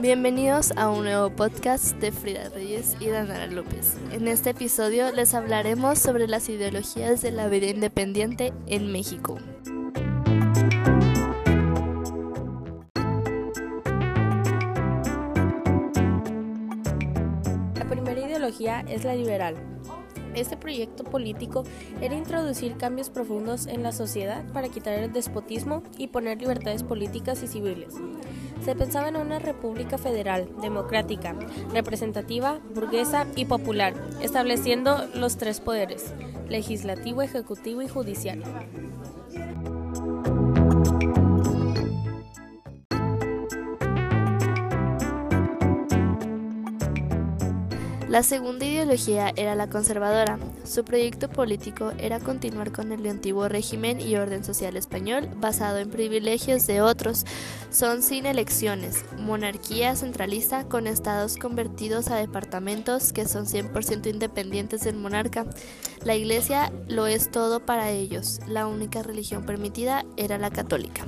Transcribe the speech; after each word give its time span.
Bienvenidos 0.00 0.72
a 0.76 0.90
un 0.90 1.02
nuevo 1.02 1.28
podcast 1.28 1.96
de 1.96 2.12
Frida 2.12 2.50
Reyes 2.50 2.96
y 3.00 3.08
Danara 3.08 3.48
López. 3.48 3.96
En 4.12 4.28
este 4.28 4.50
episodio 4.50 5.10
les 5.10 5.34
hablaremos 5.34 5.98
sobre 5.98 6.28
las 6.28 6.48
ideologías 6.48 7.20
de 7.20 7.32
la 7.32 7.48
vida 7.48 7.66
independiente 7.66 8.52
en 8.68 8.92
México. 8.92 9.40
La 17.74 17.84
primera 17.90 18.20
ideología 18.20 18.82
es 18.82 19.02
la 19.02 19.16
liberal. 19.16 19.56
Este 20.38 20.56
proyecto 20.56 21.02
político 21.02 21.64
era 22.00 22.14
introducir 22.14 22.76
cambios 22.76 23.10
profundos 23.10 23.66
en 23.66 23.82
la 23.82 23.90
sociedad 23.90 24.44
para 24.52 24.68
quitar 24.68 24.94
el 24.94 25.12
despotismo 25.12 25.82
y 25.96 26.08
poner 26.08 26.40
libertades 26.40 26.84
políticas 26.84 27.42
y 27.42 27.48
civiles. 27.48 27.94
Se 28.64 28.76
pensaba 28.76 29.08
en 29.08 29.16
una 29.16 29.40
república 29.40 29.98
federal, 29.98 30.48
democrática, 30.62 31.34
representativa, 31.72 32.60
burguesa 32.72 33.26
y 33.34 33.46
popular, 33.46 33.94
estableciendo 34.22 35.08
los 35.14 35.38
tres 35.38 35.58
poderes, 35.60 36.12
legislativo, 36.48 37.22
ejecutivo 37.22 37.82
y 37.82 37.88
judicial. 37.88 38.42
La 48.08 48.22
segunda 48.22 48.64
ideología 48.64 49.34
era 49.36 49.54
la 49.54 49.68
conservadora. 49.68 50.38
Su 50.64 50.82
proyecto 50.82 51.28
político 51.28 51.92
era 51.98 52.20
continuar 52.20 52.72
con 52.72 52.90
el 52.90 53.06
antiguo 53.06 53.48
régimen 53.48 54.00
y 54.00 54.16
orden 54.16 54.44
social 54.44 54.78
español 54.78 55.28
basado 55.36 55.76
en 55.76 55.90
privilegios 55.90 56.66
de 56.66 56.80
otros. 56.80 57.26
Son 57.70 58.02
sin 58.02 58.24
elecciones, 58.24 59.04
monarquía 59.18 59.94
centralista 59.94 60.64
con 60.64 60.86
estados 60.86 61.36
convertidos 61.36 62.08
a 62.08 62.16
departamentos 62.16 63.12
que 63.12 63.28
son 63.28 63.44
100% 63.44 64.06
independientes 64.10 64.80
del 64.84 64.96
monarca. 64.96 65.44
La 66.02 66.16
iglesia 66.16 66.72
lo 66.88 67.06
es 67.06 67.30
todo 67.30 67.60
para 67.60 67.90
ellos. 67.90 68.40
La 68.46 68.66
única 68.66 69.02
religión 69.02 69.44
permitida 69.44 70.06
era 70.16 70.38
la 70.38 70.48
católica. 70.48 71.04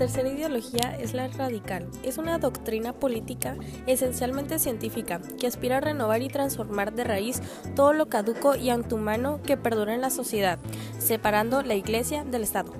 Tercera 0.00 0.30
ideología 0.30 0.96
es 0.98 1.12
la 1.12 1.28
radical. 1.28 1.86
Es 2.02 2.16
una 2.16 2.38
doctrina 2.38 2.94
política 2.94 3.54
esencialmente 3.86 4.58
científica 4.58 5.20
que 5.38 5.46
aspira 5.46 5.76
a 5.76 5.80
renovar 5.80 6.22
y 6.22 6.28
transformar 6.28 6.94
de 6.94 7.04
raíz 7.04 7.42
todo 7.76 7.92
lo 7.92 8.08
caduco 8.08 8.56
y 8.56 8.70
antumano 8.70 9.42
que 9.42 9.58
perdura 9.58 9.94
en 9.94 10.00
la 10.00 10.08
sociedad, 10.08 10.58
separando 10.98 11.60
la 11.60 11.74
Iglesia 11.74 12.24
del 12.24 12.44
Estado. 12.44 12.72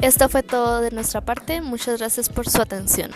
Esto 0.00 0.30
fue 0.30 0.42
todo 0.42 0.80
de 0.80 0.90
nuestra 0.90 1.20
parte. 1.20 1.60
Muchas 1.60 1.98
gracias 1.98 2.30
por 2.30 2.48
su 2.48 2.62
atención. 2.62 3.10